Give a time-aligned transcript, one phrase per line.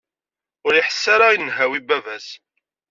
[0.65, 2.27] Ur iḥess ara i nnhawi n baba-s.